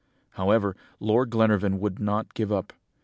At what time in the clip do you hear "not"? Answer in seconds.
1.99-2.33